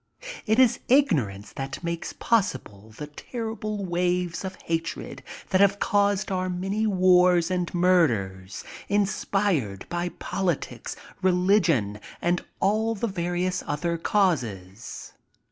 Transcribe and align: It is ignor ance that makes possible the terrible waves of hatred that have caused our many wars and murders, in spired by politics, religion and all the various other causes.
It 0.47 0.57
is 0.57 0.79
ignor 0.89 1.31
ance 1.31 1.53
that 1.53 1.83
makes 1.83 2.11
possible 2.11 2.91
the 2.97 3.05
terrible 3.05 3.85
waves 3.85 4.43
of 4.43 4.55
hatred 4.63 5.21
that 5.51 5.61
have 5.61 5.77
caused 5.77 6.31
our 6.31 6.49
many 6.49 6.87
wars 6.87 7.51
and 7.51 7.71
murders, 7.71 8.63
in 8.89 9.05
spired 9.05 9.85
by 9.89 10.09
politics, 10.09 10.95
religion 11.21 11.99
and 12.19 12.43
all 12.59 12.95
the 12.95 13.05
various 13.05 13.61
other 13.67 13.95
causes. 13.99 15.13